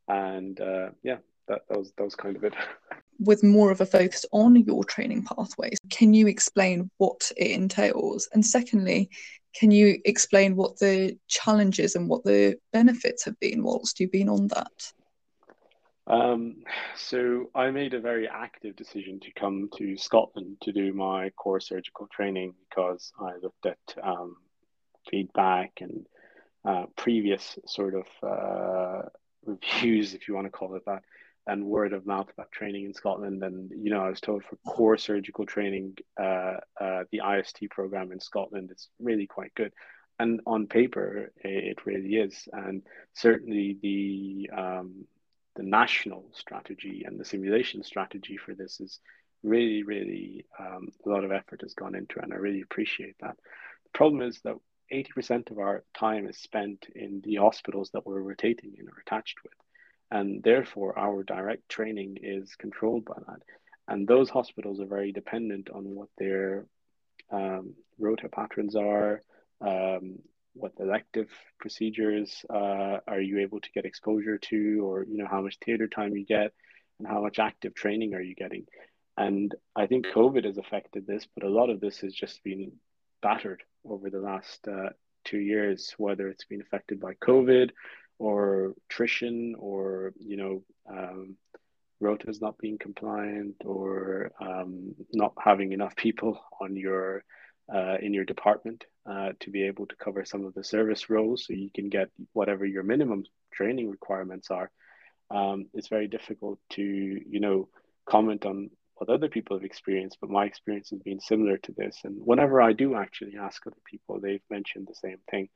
And 0.08 0.60
uh, 0.60 0.90
yeah, 1.04 1.18
that, 1.48 1.62
that 1.70 1.78
was 1.78 1.94
that 1.98 2.04
was 2.04 2.16
kind 2.16 2.36
of 2.36 2.44
it. 2.44 2.54
With 3.20 3.44
more 3.44 3.72
of 3.72 3.80
a 3.80 3.86
focus 3.86 4.26
on 4.32 4.56
your 4.56 4.84
training 4.84 5.24
pathways, 5.24 5.78
can 5.90 6.14
you 6.14 6.28
explain 6.28 6.90
what 6.98 7.32
it 7.38 7.52
entails? 7.52 8.28
And 8.34 8.46
secondly, 8.46 9.10
can 9.56 9.70
you 9.72 10.00
explain 10.04 10.56
what 10.56 10.80
the 10.80 11.18
challenges 11.28 11.96
and 11.96 12.10
what 12.10 12.24
the 12.24 12.56
benefits 12.74 13.24
have 13.26 13.40
been 13.40 13.64
whilst 13.64 14.00
you've 14.00 14.12
been 14.12 14.30
on 14.30 14.48
that? 14.48 14.94
Um, 16.06 16.64
so 16.98 17.50
I 17.56 17.72
made 17.72 17.94
a 17.94 18.02
very 18.02 18.28
active 18.28 18.76
decision 18.76 19.20
to 19.22 19.32
come 19.32 19.70
to 19.78 19.96
Scotland 19.98 20.58
to 20.64 20.74
do 20.74 20.94
my 20.94 21.30
core 21.32 21.62
surgical 21.62 22.08
training 22.08 22.56
because 22.70 23.14
I 23.20 23.34
looked 23.42 23.66
at 23.66 23.78
um, 24.04 24.36
feedback 25.10 25.80
and 25.80 26.06
uh, 26.66 26.86
previous 26.98 27.58
sort 27.68 27.94
of 27.96 28.06
uh, 28.22 29.08
reviews, 29.46 30.14
if 30.14 30.28
you 30.28 30.34
want 30.34 30.46
to 30.46 30.52
call 30.52 30.76
it 30.76 30.84
that, 30.86 31.04
and 31.48 31.66
word 31.66 31.94
of 31.94 32.06
mouth 32.06 32.30
about 32.32 32.52
training 32.52 32.86
in 32.86 32.94
Scotland. 32.94 33.44
And 33.44 33.72
you 33.72 33.90
know, 33.90 34.02
I 34.02 34.10
was 34.10 34.22
told 34.22 34.44
for 34.44 34.58
core 34.68 34.98
surgical 34.98 35.46
training, 35.46 35.98
uh, 36.22 36.58
uh, 36.80 37.04
the 37.12 37.22
IST 37.38 37.70
program 37.70 38.12
in 38.12 38.20
Scotland 38.20 38.72
is 38.72 38.90
really 39.00 39.28
quite 39.28 39.54
good. 39.56 39.74
And 40.20 40.42
on 40.46 40.68
paper, 40.68 41.32
it 41.38 41.86
really 41.86 42.16
is. 42.16 42.48
And 42.54 42.84
certainly 43.14 43.78
the 43.82 44.50
um, 44.56 45.06
the 45.56 45.64
national 45.64 46.26
strategy 46.34 47.04
and 47.06 47.20
the 47.20 47.26
simulation 47.26 47.84
strategy 47.84 48.38
for 48.38 48.54
this 48.54 48.80
is 48.80 49.00
really, 49.44 49.84
really 49.84 50.46
um, 50.60 50.90
a 51.06 51.10
lot 51.10 51.24
of 51.24 51.32
effort 51.32 51.62
has 51.62 51.74
gone 51.74 51.96
into, 51.96 52.20
it, 52.20 52.24
and 52.24 52.34
I 52.34 52.38
really 52.38 52.62
appreciate 52.62 53.16
that. 53.20 53.36
The 53.84 53.98
problem 53.98 54.22
is 54.22 54.40
that 54.44 54.56
80% 54.92 55.52
of 55.52 55.60
our 55.60 55.84
time 55.98 56.28
is 56.28 56.38
spent 56.38 56.88
in 56.96 57.22
the 57.24 57.36
hospitals 57.36 57.90
that 57.94 58.06
we're 58.06 58.22
rotating 58.22 58.74
in 58.78 58.88
or 58.88 59.02
attached 59.06 59.38
with 59.44 59.54
and 60.12 60.44
therefore 60.44 60.98
our 60.98 61.24
direct 61.24 61.68
training 61.68 62.18
is 62.22 62.56
controlled 62.56 63.04
by 63.04 63.18
that 63.28 63.42
and 63.88 64.08
those 64.08 64.30
hospitals 64.30 64.80
are 64.80 64.86
very 64.86 65.12
dependent 65.12 65.70
on 65.70 65.96
what 65.96 66.10
their 66.18 66.66
um, 67.32 67.74
rota 68.00 68.30
patterns 68.30 68.76
are 68.76 69.22
um, 69.62 70.20
what 70.54 70.74
elective 70.80 71.30
procedures 71.60 72.46
uh, 72.50 72.98
are 73.08 73.22
you 73.22 73.40
able 73.40 73.60
to 73.60 73.72
get 73.72 73.86
exposure 73.86 74.38
to 74.38 74.82
or 74.86 75.04
you 75.04 75.18
know 75.18 75.28
how 75.30 75.42
much 75.42 75.58
theater 75.64 75.88
time 75.88 76.16
you 76.16 76.26
get 76.26 76.52
and 77.00 77.08
how 77.08 77.22
much 77.22 77.40
active 77.40 77.74
training 77.74 78.14
are 78.14 78.22
you 78.22 78.36
getting? 78.36 78.66
And 79.18 79.54
i 79.76 79.86
think 79.86 80.08
covid 80.08 80.46
has 80.46 80.58
affected 80.58 81.06
this 81.06 81.28
but 81.36 81.46
a 81.46 81.50
lot 81.50 81.70
of 81.70 81.80
this 81.80 82.00
has 82.00 82.14
just 82.14 82.44
been 82.44 82.72
battered 83.22 83.62
over 83.86 84.10
the 84.10 84.20
last 84.20 84.68
uh, 84.68 84.90
two 85.24 85.38
years 85.38 85.94
whether 85.98 86.28
it's 86.30 86.46
been 86.46 86.62
affected 86.62 87.00
by 87.00 87.14
covid 87.14 87.70
or 88.20 88.74
attrition 88.90 89.56
or 89.58 90.14
you 90.20 90.38
know 90.38 90.64
um, 90.90 91.36
rotas 92.02 92.42
not 92.42 92.58
being 92.58 92.78
compliant 92.78 93.56
or 93.66 94.32
um, 94.42 94.94
not 95.14 95.34
having 95.40 95.72
enough 95.72 95.96
people 95.96 96.40
on 96.60 96.76
your 96.76 97.24
uh, 97.74 97.98
in 98.02 98.14
your 98.14 98.26
department 98.26 98.86
uh, 99.10 99.32
to 99.40 99.50
be 99.50 99.64
able 99.64 99.86
to 99.88 99.96
cover 99.96 100.26
some 100.26 100.46
of 100.46 100.54
the 100.54 100.64
service 100.64 101.10
roles 101.10 101.46
so 101.46 101.54
you 101.54 101.70
can 101.74 101.90
get 101.90 102.10
whatever 102.34 102.66
your 102.66 102.84
minimum 102.84 103.24
training 103.54 103.90
requirements 103.90 104.50
are. 104.50 104.72
Um, 105.32 105.68
it's 105.74 105.88
very 105.88 106.08
difficult 106.08 106.60
to 106.72 106.84
you 106.84 107.40
know 107.40 107.70
comment 108.06 108.46
on 108.46 108.70
what 108.96 109.10
other 109.10 109.30
people 109.30 109.58
have 109.58 109.64
experienced 109.64 110.18
but 110.22 110.30
my 110.30 110.46
experience 110.46 110.90
has 110.92 111.00
been 111.00 111.20
similar 111.20 111.58
to 111.58 111.72
this. 111.72 112.00
And 112.04 112.18
whenever 112.24 112.62
i 112.62 112.74
do 112.74 112.96
actually 112.96 113.38
ask 113.38 113.66
other 113.66 113.76
people 113.90 114.20
they've 114.20 114.50
mentioned 114.50 114.88
the 114.88 114.96
same 114.96 115.20
thing. 115.30 115.50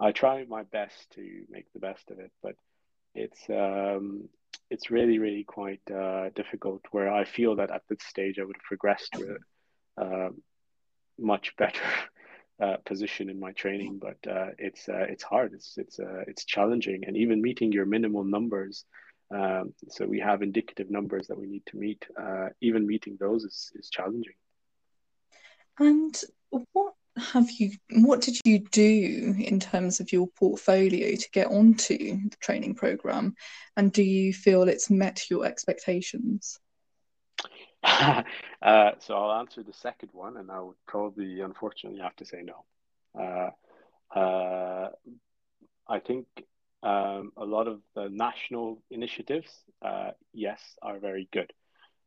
I 0.00 0.12
try 0.12 0.44
my 0.48 0.62
best 0.62 1.10
to 1.14 1.44
make 1.50 1.72
the 1.72 1.80
best 1.80 2.10
of 2.10 2.20
it, 2.20 2.30
but 2.42 2.54
it's 3.14 3.40
um, 3.50 4.28
it's 4.70 4.90
really 4.90 5.18
really 5.18 5.44
quite 5.44 5.82
uh, 5.90 6.30
difficult. 6.34 6.82
Where 6.90 7.12
I 7.12 7.24
feel 7.24 7.56
that 7.56 7.70
at 7.70 7.82
this 7.88 8.02
stage 8.02 8.38
I 8.38 8.44
would 8.44 8.56
have 8.56 8.62
progressed 8.62 9.12
to 9.14 9.36
a 9.98 10.02
uh, 10.02 10.30
much 11.18 11.56
better 11.56 11.82
uh, 12.62 12.76
position 12.84 13.28
in 13.28 13.38
my 13.38 13.52
training, 13.52 14.00
but 14.00 14.18
uh, 14.30 14.50
it's 14.58 14.88
uh, 14.88 15.06
it's 15.08 15.22
hard. 15.22 15.52
It's 15.54 15.74
it's 15.76 15.98
uh, 15.98 16.24
it's 16.26 16.44
challenging, 16.44 17.04
and 17.06 17.16
even 17.16 17.42
meeting 17.42 17.72
your 17.72 17.86
minimal 17.86 18.24
numbers. 18.24 18.84
Um, 19.30 19.74
so 19.88 20.06
we 20.06 20.20
have 20.20 20.40
indicative 20.42 20.90
numbers 20.90 21.26
that 21.26 21.38
we 21.38 21.46
need 21.46 21.64
to 21.66 21.76
meet. 21.76 22.04
even 22.60 22.86
meeting 22.86 23.16
those 23.20 23.44
is 23.44 23.70
is 23.74 23.90
challenging. 23.90 24.34
And 25.78 26.20
what 26.72 26.94
have 27.18 27.50
you 27.50 27.72
what 27.90 28.20
did 28.20 28.38
you 28.44 28.60
do 28.70 29.34
in 29.38 29.58
terms 29.58 30.00
of 30.00 30.12
your 30.12 30.28
portfolio 30.38 31.16
to 31.16 31.30
get 31.32 31.48
onto 31.48 31.96
the 31.96 32.36
training 32.40 32.74
program 32.74 33.34
and 33.76 33.92
do 33.92 34.02
you 34.02 34.32
feel 34.32 34.62
it's 34.62 34.88
met 34.88 35.28
your 35.28 35.44
expectations 35.44 36.58
uh, 38.62 38.92
so 38.98 39.14
i'll 39.14 39.40
answer 39.40 39.62
the 39.62 39.72
second 39.72 40.10
one 40.12 40.36
and 40.36 40.50
i 40.50 40.60
would 40.60 40.76
probably 40.86 41.40
unfortunately 41.40 42.00
have 42.00 42.16
to 42.16 42.24
say 42.24 42.42
no 42.42 42.64
uh, 43.20 44.18
uh, 44.18 44.90
i 45.88 45.98
think 45.98 46.26
um, 46.82 47.32
a 47.36 47.44
lot 47.44 47.66
of 47.66 47.80
the 47.96 48.08
national 48.08 48.80
initiatives 48.90 49.50
uh, 49.82 50.10
yes 50.32 50.60
are 50.82 50.98
very 50.98 51.28
good 51.32 51.52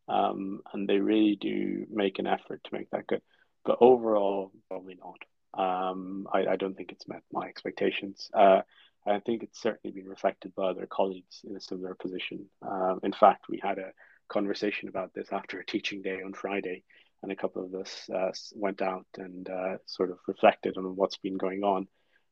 um, 0.07 0.61
and 0.73 0.87
they 0.87 0.97
really 0.97 1.35
do 1.35 1.85
make 1.89 2.19
an 2.19 2.27
effort 2.27 2.61
to 2.63 2.73
make 2.73 2.89
that 2.91 3.07
good 3.07 3.21
but 3.63 3.77
overall, 3.81 4.51
probably 4.67 4.97
not. 4.99 5.19
Um, 5.53 6.27
I, 6.33 6.47
I, 6.47 6.55
don't 6.55 6.75
think 6.75 6.91
it's 6.91 7.07
met 7.07 7.23
my 7.31 7.47
expectations. 7.47 8.29
Uh, 8.33 8.61
I 9.05 9.19
think 9.19 9.43
it's 9.43 9.61
certainly 9.61 9.93
been 9.93 10.09
reflected 10.09 10.55
by 10.55 10.67
other 10.67 10.87
colleagues 10.87 11.41
in 11.43 11.55
a 11.55 11.61
similar 11.61 11.93
position. 11.93 12.45
Um, 12.61 13.01
in 13.03 13.11
fact, 13.11 13.49
we 13.49 13.59
had 13.61 13.77
a 13.77 13.91
conversation 14.31 14.89
about 14.89 15.13
this 15.13 15.27
after 15.31 15.59
a 15.59 15.65
teaching 15.65 16.01
day 16.01 16.21
on 16.23 16.33
Friday, 16.33 16.83
and 17.21 17.31
a 17.31 17.35
couple 17.35 17.63
of 17.63 17.73
us 17.75 18.09
uh, 18.09 18.31
went 18.55 18.81
out 18.81 19.05
and 19.17 19.49
uh, 19.49 19.77
sort 19.85 20.11
of 20.11 20.17
reflected 20.27 20.77
on 20.77 20.95
what's 20.95 21.17
been 21.17 21.37
going 21.37 21.63
on. 21.63 21.87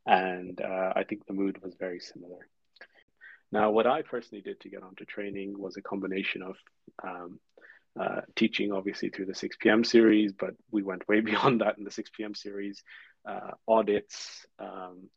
And 0.05 0.59
uh, 0.61 0.93
I 0.95 1.03
think 1.03 1.25
the 1.25 1.33
mood 1.33 1.61
was 1.61 1.75
very 1.79 1.99
similar. 1.99 2.47
Now, 3.51 3.71
what 3.71 3.87
I 3.87 4.01
personally 4.01 4.41
did 4.41 4.59
to 4.61 4.69
get 4.69 4.83
onto 4.83 5.05
training 5.05 5.55
was 5.57 5.77
a 5.77 5.81
combination 5.81 6.41
of 6.41 6.55
um, 7.03 7.39
uh, 7.99 8.21
teaching 8.35 8.71
obviously 8.71 9.09
through 9.09 9.25
the 9.25 9.35
6 9.35 9.57
p.m. 9.59 9.83
series, 9.83 10.33
but 10.33 10.55
we 10.71 10.83
went 10.83 11.07
way 11.07 11.19
beyond 11.31 11.61
that 11.61 11.77
in 11.77 11.83
the 11.83 11.91
6 11.91 12.09
p.m. 12.15 12.33
series. 12.33 12.83
Uh, 13.27 13.51
audits, 13.67 14.45
um, 14.59 15.09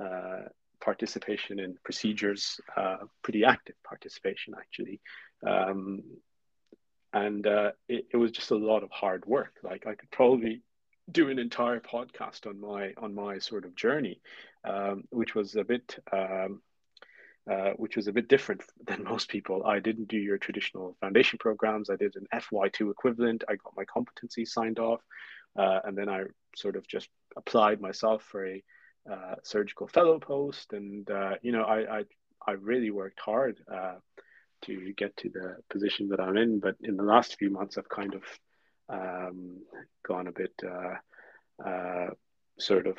uh, 0.00 0.48
participation 0.84 1.58
in 1.60 1.76
procedures, 1.84 2.60
uh, 2.76 2.98
pretty 3.22 3.44
active 3.44 3.76
participation 3.84 4.54
actually. 4.58 5.00
Um, 5.46 6.02
and 7.12 7.46
uh, 7.46 7.72
it, 7.88 8.06
it 8.12 8.16
was 8.16 8.32
just 8.32 8.50
a 8.50 8.56
lot 8.56 8.82
of 8.82 8.90
hard 8.90 9.24
work. 9.26 9.54
Like 9.62 9.86
I 9.86 9.94
could 9.94 10.10
probably 10.10 10.62
do 11.10 11.28
an 11.28 11.38
entire 11.38 11.80
podcast 11.80 12.46
on 12.46 12.60
my 12.60 12.92
on 12.96 13.14
my 13.14 13.38
sort 13.38 13.64
of 13.64 13.76
journey, 13.76 14.20
um, 14.64 15.04
which 15.10 15.34
was 15.34 15.54
a 15.54 15.64
bit 15.64 15.96
um, 16.12 16.60
uh, 17.50 17.72
which 17.76 17.96
was 17.96 18.08
a 18.08 18.12
bit 18.12 18.28
different 18.28 18.62
than 18.86 19.04
most 19.04 19.28
people. 19.28 19.64
I 19.66 19.78
didn't 19.78 20.08
do 20.08 20.16
your 20.16 20.38
traditional 20.38 20.96
foundation 21.00 21.38
programs. 21.38 21.90
I 21.90 21.96
did 21.96 22.16
an 22.16 22.26
FY2 22.32 22.90
equivalent. 22.90 23.44
I 23.48 23.56
got 23.56 23.76
my 23.76 23.84
competency 23.84 24.44
signed 24.44 24.78
off. 24.78 25.00
Uh, 25.56 25.80
and 25.84 25.96
then 25.96 26.08
I 26.08 26.24
sort 26.56 26.74
of 26.74 26.86
just 26.88 27.08
applied 27.36 27.80
myself 27.80 28.22
for 28.22 28.46
a 28.46 28.62
uh, 29.10 29.34
surgical 29.42 29.86
fellow 29.86 30.18
post. 30.18 30.72
And, 30.72 31.08
uh, 31.10 31.34
you 31.42 31.52
know, 31.52 31.64
I, 31.64 31.98
I, 31.98 32.04
I, 32.46 32.52
really 32.52 32.90
worked 32.90 33.20
hard 33.20 33.58
uh, 33.72 33.96
to 34.66 34.92
get 34.96 35.16
to 35.18 35.30
the 35.30 35.56
position 35.70 36.08
that 36.08 36.20
I'm 36.20 36.36
in. 36.36 36.60
But 36.60 36.76
in 36.82 36.96
the 36.96 37.02
last 37.02 37.36
few 37.38 37.50
months, 37.50 37.78
I've 37.78 37.88
kind 37.88 38.14
of 38.14 38.22
um, 38.88 39.58
gone 40.06 40.28
a 40.28 40.32
bit 40.32 40.52
sort 42.58 42.86
of 42.86 42.96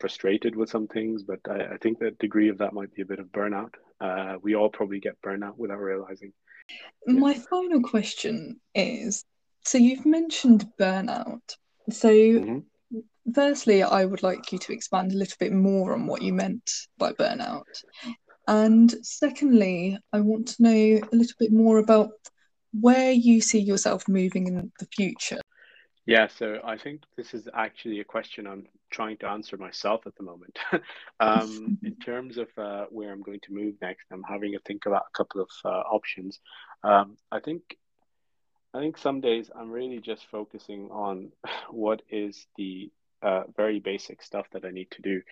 frustrated 0.00 0.56
with 0.56 0.68
some 0.68 0.88
things, 0.88 1.22
but 1.22 1.40
I, 1.48 1.74
I 1.74 1.76
think 1.76 1.98
the 1.98 2.10
degree 2.10 2.48
of 2.48 2.58
that 2.58 2.72
might 2.72 2.92
be 2.94 3.02
a 3.02 3.06
bit 3.06 3.20
of 3.20 3.26
burnout. 3.26 3.74
Uh, 4.00 4.36
we 4.42 4.56
all 4.56 4.68
probably 4.68 4.98
get 4.98 5.22
burnout 5.24 5.56
without 5.56 5.78
realizing. 5.78 6.32
My 7.06 7.34
final 7.34 7.82
question 7.82 8.60
is 8.74 9.24
so 9.64 9.78
you've 9.78 10.06
mentioned 10.06 10.66
burnout. 10.78 11.56
So, 11.90 12.10
hmm 12.10 12.58
firstly, 13.32 13.82
I 13.82 14.04
would 14.04 14.22
like 14.22 14.50
you 14.52 14.58
to 14.58 14.72
expand 14.72 15.12
a 15.12 15.16
little 15.16 15.36
bit 15.38 15.52
more 15.52 15.94
on 15.94 16.06
what 16.06 16.22
you 16.22 16.32
meant 16.32 16.68
by 16.98 17.12
burnout. 17.12 17.62
And 18.48 18.92
secondly, 19.02 19.98
I 20.12 20.20
want 20.20 20.48
to 20.48 20.62
know 20.62 20.70
a 20.70 21.16
little 21.16 21.36
bit 21.38 21.52
more 21.52 21.78
about 21.78 22.10
where 22.72 23.12
you 23.12 23.40
see 23.40 23.60
yourself 23.60 24.08
moving 24.08 24.46
in 24.46 24.72
the 24.78 24.86
future. 24.86 25.40
Yeah, 26.04 26.26
so 26.26 26.58
I 26.64 26.76
think 26.78 27.02
this 27.16 27.32
is 27.32 27.48
actually 27.54 28.00
a 28.00 28.04
question 28.04 28.46
I'm 28.46 28.66
trying 28.90 29.18
to 29.18 29.28
answer 29.28 29.56
myself 29.56 30.06
at 30.06 30.16
the 30.16 30.24
moment. 30.24 30.58
um, 31.20 31.78
in 31.84 31.94
terms 31.96 32.38
of 32.38 32.48
uh, 32.58 32.86
where 32.90 33.12
I'm 33.12 33.22
going 33.22 33.40
to 33.44 33.52
move 33.52 33.76
next, 33.80 34.06
I'm 34.10 34.24
having 34.24 34.54
a 34.56 34.58
think 34.60 34.86
about 34.86 35.04
a 35.14 35.16
couple 35.16 35.40
of 35.40 35.48
uh, 35.64 35.68
options. 35.68 36.40
Um, 36.82 37.16
I 37.30 37.38
think 37.38 37.76
I 38.74 38.80
think 38.80 38.98
some 38.98 39.20
days 39.20 39.50
I'm 39.54 39.70
really 39.70 40.00
just 40.00 40.26
focusing 40.30 40.90
on 40.90 41.30
what 41.70 42.02
is 42.10 42.46
the 42.56 42.90
uh, 43.22 43.44
very 43.56 43.78
basic 43.78 44.22
stuff 44.22 44.46
that 44.52 44.64
I 44.64 44.70
need 44.70 44.90
to 44.92 45.02
do. 45.02 45.22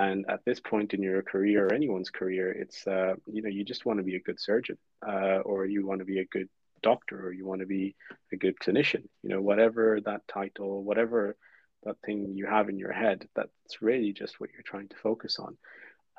And 0.00 0.24
at 0.30 0.40
this 0.46 0.60
point 0.60 0.94
in 0.94 1.02
your 1.02 1.20
career 1.22 1.66
or 1.66 1.74
anyone's 1.74 2.08
career, 2.08 2.50
it's 2.50 2.86
uh, 2.86 3.14
you 3.26 3.42
know 3.42 3.50
you 3.50 3.64
just 3.64 3.84
want 3.84 3.98
to 3.98 4.02
be 4.10 4.16
a 4.16 4.26
good 4.28 4.40
surgeon, 4.40 4.78
uh, 5.06 5.40
or 5.50 5.66
you 5.66 5.86
want 5.86 5.98
to 5.98 6.06
be 6.06 6.20
a 6.20 6.24
good 6.36 6.48
doctor, 6.82 7.16
or 7.26 7.32
you 7.32 7.44
want 7.46 7.60
to 7.60 7.66
be 7.66 7.94
a 8.32 8.36
good 8.36 8.56
clinician. 8.58 9.02
You 9.22 9.28
know, 9.30 9.42
whatever 9.42 10.00
that 10.06 10.22
title, 10.26 10.82
whatever 10.82 11.36
that 11.84 11.96
thing 12.06 12.32
you 12.34 12.46
have 12.46 12.70
in 12.70 12.78
your 12.78 12.92
head, 12.92 13.28
that's 13.36 13.82
really 13.82 14.12
just 14.14 14.40
what 14.40 14.50
you're 14.52 14.70
trying 14.72 14.88
to 14.88 14.96
focus 14.96 15.38
on. 15.38 15.58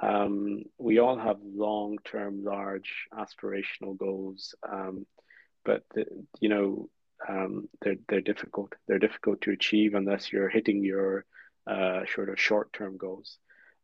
Um, 0.09 0.63
we 0.77 0.99
all 0.99 1.17
have 1.17 1.37
long-term, 1.41 2.43
large 2.43 3.07
aspirational 3.13 3.97
goals. 3.97 4.53
Um, 4.71 5.07
but 5.65 5.83
the, 5.95 6.05
you 6.39 6.49
know 6.49 6.89
um, 7.27 7.67
they're 7.81 8.01
they're 8.07 8.29
difficult. 8.31 8.73
They're 8.87 9.07
difficult 9.07 9.41
to 9.41 9.51
achieve 9.51 9.95
unless 9.95 10.31
you're 10.31 10.49
hitting 10.49 10.83
your 10.83 11.25
uh, 11.65 12.01
sort 12.13 12.29
of 12.29 12.39
short 12.39 12.73
term 12.73 12.97
goals. 12.97 13.39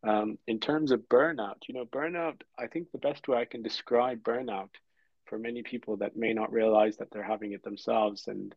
Um, 0.06 0.38
in 0.46 0.60
terms 0.60 0.92
of 0.92 1.08
burnout, 1.08 1.56
you 1.66 1.74
know, 1.74 1.84
burnout. 1.84 2.40
I 2.56 2.68
think 2.68 2.92
the 2.92 2.98
best 2.98 3.26
way 3.26 3.38
I 3.38 3.44
can 3.44 3.62
describe 3.62 4.22
burnout 4.22 4.70
for 5.26 5.38
many 5.38 5.62
people 5.62 5.96
that 5.98 6.16
may 6.16 6.32
not 6.32 6.52
realize 6.52 6.96
that 6.98 7.10
they're 7.10 7.22
having 7.22 7.52
it 7.52 7.62
themselves 7.64 8.28
and 8.28 8.54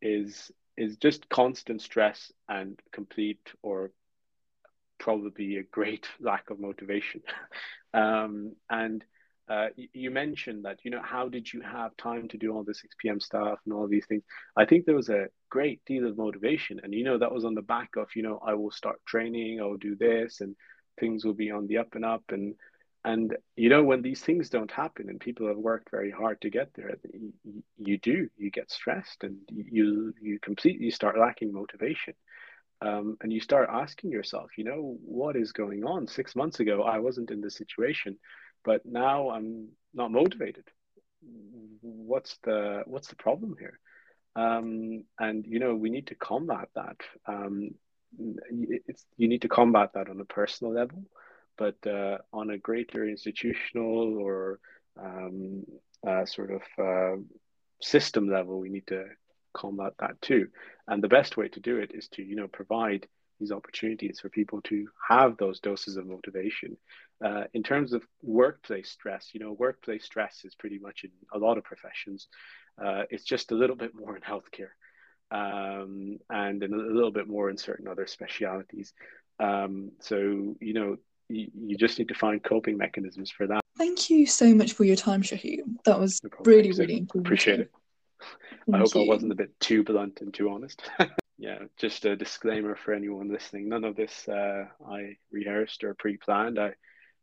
is 0.00 0.50
is 0.76 0.96
just 0.98 1.28
constant 1.28 1.80
stress 1.80 2.30
and 2.48 2.78
complete 2.92 3.40
or 3.62 3.90
probably 4.98 5.56
a 5.56 5.62
great 5.62 6.06
lack 6.20 6.50
of 6.50 6.60
motivation. 6.60 7.22
um, 7.94 8.52
and 8.70 9.04
uh, 9.48 9.68
you 9.92 10.10
mentioned 10.10 10.64
that 10.64 10.78
you 10.82 10.90
know 10.90 11.02
how 11.02 11.28
did 11.28 11.52
you 11.52 11.60
have 11.60 11.96
time 11.96 12.26
to 12.26 12.36
do 12.36 12.52
all 12.52 12.64
the 12.64 12.74
6 12.74 12.94
p.m 12.98 13.20
stuff 13.20 13.60
and 13.64 13.72
all 13.72 13.86
these 13.86 14.04
things 14.06 14.24
i 14.56 14.64
think 14.64 14.84
there 14.84 14.96
was 14.96 15.08
a 15.08 15.26
great 15.50 15.80
deal 15.86 16.04
of 16.04 16.18
motivation 16.18 16.80
and 16.82 16.92
you 16.92 17.04
know 17.04 17.16
that 17.16 17.32
was 17.32 17.44
on 17.44 17.54
the 17.54 17.62
back 17.62 17.90
of 17.96 18.08
you 18.16 18.24
know 18.24 18.40
i 18.44 18.54
will 18.54 18.72
start 18.72 19.00
training 19.06 19.60
i 19.60 19.64
will 19.64 19.76
do 19.76 19.94
this 19.94 20.40
and 20.40 20.56
things 20.98 21.24
will 21.24 21.34
be 21.34 21.50
on 21.50 21.66
the 21.66 21.78
up 21.78 21.94
and 21.94 22.04
up 22.04 22.24
and 22.30 22.54
and 23.04 23.36
you 23.56 23.68
know 23.68 23.82
when 23.82 24.02
these 24.02 24.20
things 24.20 24.50
don't 24.50 24.70
happen 24.70 25.08
and 25.08 25.20
people 25.20 25.46
have 25.46 25.56
worked 25.56 25.90
very 25.90 26.10
hard 26.10 26.40
to 26.40 26.50
get 26.50 26.70
there 26.74 26.96
you, 27.12 27.32
you 27.78 27.98
do 27.98 28.28
you 28.36 28.50
get 28.50 28.70
stressed 28.70 29.22
and 29.22 29.36
you 29.48 30.12
you 30.20 30.38
completely 30.40 30.90
start 30.90 31.18
lacking 31.18 31.52
motivation 31.52 32.14
um, 32.82 33.16
and 33.22 33.32
you 33.32 33.40
start 33.40 33.68
asking 33.72 34.10
yourself 34.10 34.50
you 34.56 34.64
know 34.64 34.96
what 35.04 35.36
is 35.36 35.52
going 35.52 35.84
on 35.84 36.06
six 36.06 36.34
months 36.34 36.60
ago 36.60 36.82
i 36.82 36.98
wasn't 36.98 37.30
in 37.30 37.40
this 37.40 37.56
situation 37.56 38.16
but 38.66 38.84
now 38.84 39.30
I'm 39.30 39.68
not 39.94 40.10
motivated. 40.10 40.64
What's 41.80 42.36
the 42.42 42.82
what's 42.84 43.08
the 43.08 43.16
problem 43.16 43.54
here? 43.58 43.78
Um, 44.34 45.04
and 45.18 45.46
you 45.46 45.60
know 45.60 45.74
we 45.74 45.88
need 45.88 46.08
to 46.08 46.14
combat 46.16 46.68
that. 46.74 46.96
Um, 47.26 47.70
you 48.18 49.28
need 49.28 49.42
to 49.42 49.48
combat 49.48 49.90
that 49.94 50.08
on 50.08 50.20
a 50.20 50.24
personal 50.24 50.72
level, 50.72 51.04
but 51.58 51.76
uh, 51.86 52.18
on 52.32 52.50
a 52.50 52.58
greater 52.58 53.06
institutional 53.08 54.18
or 54.18 54.58
um, 55.00 55.64
uh, 56.06 56.24
sort 56.24 56.50
of 56.50 56.62
uh, 56.78 57.20
system 57.80 58.28
level, 58.28 58.58
we 58.58 58.68
need 58.68 58.86
to 58.86 59.04
combat 59.54 59.92
that 60.00 60.20
too. 60.20 60.48
And 60.88 61.02
the 61.02 61.08
best 61.08 61.36
way 61.36 61.48
to 61.48 61.60
do 61.60 61.78
it 61.78 61.92
is 61.94 62.08
to 62.08 62.22
you 62.22 62.36
know 62.36 62.48
provide 62.48 63.06
these 63.38 63.52
opportunities 63.52 64.20
for 64.20 64.30
people 64.30 64.62
to 64.62 64.88
have 65.08 65.36
those 65.36 65.60
doses 65.60 65.96
of 65.96 66.06
motivation. 66.06 66.76
Uh, 67.24 67.44
in 67.54 67.62
terms 67.62 67.92
of 67.92 68.02
workplace 68.22 68.90
stress, 68.90 69.30
you 69.32 69.40
know, 69.40 69.52
workplace 69.52 70.04
stress 70.04 70.42
is 70.44 70.54
pretty 70.54 70.78
much 70.78 71.04
in 71.04 71.10
a 71.34 71.38
lot 71.38 71.58
of 71.58 71.64
professions. 71.64 72.28
Uh, 72.82 73.02
it's 73.10 73.24
just 73.24 73.52
a 73.52 73.54
little 73.54 73.76
bit 73.76 73.94
more 73.94 74.16
in 74.16 74.22
healthcare 74.22 74.72
um, 75.30 76.18
and 76.30 76.62
a 76.62 76.68
little 76.68 77.10
bit 77.10 77.28
more 77.28 77.50
in 77.50 77.56
certain 77.56 77.88
other 77.88 78.06
specialities. 78.06 78.92
Um, 79.38 79.92
so, 80.00 80.16
you 80.60 80.72
know, 80.72 80.96
you, 81.28 81.48
you, 81.54 81.76
just 81.76 81.98
need 81.98 82.08
to 82.08 82.14
find 82.14 82.42
coping 82.42 82.76
mechanisms 82.76 83.30
for 83.30 83.46
that. 83.48 83.60
Thank 83.76 84.08
you 84.08 84.26
so 84.26 84.54
much 84.54 84.72
for 84.72 84.84
your 84.84 84.96
time, 84.96 85.22
Shahid. 85.22 85.60
That 85.84 85.98
was 85.98 86.20
no 86.22 86.30
really, 86.44 86.72
really 86.72 86.98
important. 86.98 87.26
Appreciate 87.26 87.60
it. 87.60 87.70
Thank 88.20 88.76
I 88.76 88.78
hope 88.78 88.94
you. 88.94 89.02
I 89.02 89.06
wasn't 89.06 89.32
a 89.32 89.36
bit 89.36 89.58
too 89.60 89.84
blunt 89.84 90.20
and 90.20 90.32
too 90.32 90.50
honest. 90.50 90.82
yeah, 91.38 91.58
just 91.76 92.04
a 92.04 92.16
disclaimer 92.16 92.76
for 92.76 92.94
anyone 92.94 93.30
listening. 93.30 93.68
None 93.68 93.84
of 93.84 93.96
this 93.96 94.26
uh, 94.28 94.66
I 94.88 95.16
rehearsed 95.30 95.84
or 95.84 95.94
pre-planned. 95.94 96.58
I 96.58 96.72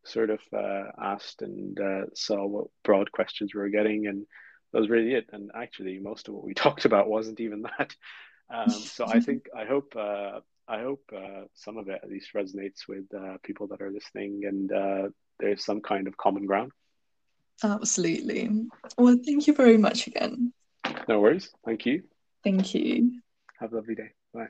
sort 0.04 0.30
of 0.30 0.40
uh, 0.52 0.90
asked 0.98 1.42
and 1.42 1.80
uh, 1.80 2.02
saw 2.14 2.46
what 2.46 2.66
broad 2.84 3.10
questions 3.10 3.54
we 3.54 3.60
were 3.60 3.70
getting, 3.70 4.06
and 4.06 4.26
that 4.74 4.80
was 4.80 4.90
really 4.90 5.14
it. 5.14 5.30
And 5.32 5.52
actually, 5.54 5.98
most 6.00 6.28
of 6.28 6.34
what 6.34 6.44
we 6.44 6.52
talked 6.64 6.84
about 6.84 7.08
wasn't 7.08 7.40
even 7.40 7.62
that. 7.62 7.94
Um, 8.52 8.70
so 8.70 9.06
I 9.06 9.20
think 9.26 9.46
I 9.56 9.64
hope 9.64 9.94
uh, 9.96 10.40
I 10.68 10.80
hope 10.80 11.04
uh, 11.16 11.44
some 11.54 11.78
of 11.78 11.88
it 11.88 12.00
at 12.02 12.10
least 12.10 12.34
resonates 12.34 12.88
with 12.88 13.04
uh, 13.16 13.38
people 13.42 13.68
that 13.68 13.80
are 13.80 13.90
listening, 13.90 14.42
and 14.44 14.72
uh 14.72 15.08
there's 15.40 15.64
some 15.64 15.80
kind 15.80 16.06
of 16.06 16.16
common 16.16 16.46
ground. 16.46 16.70
Absolutely. 17.62 18.66
Well, 18.96 19.18
thank 19.24 19.46
you 19.48 19.52
very 19.52 19.76
much 19.76 20.06
again. 20.06 20.52
No 21.08 21.20
worries. 21.20 21.50
Thank 21.64 21.86
you. 21.86 22.04
Thank 22.44 22.74
you. 22.74 23.20
Have 23.58 23.72
a 23.72 23.76
lovely 23.76 23.96
day. 23.96 24.10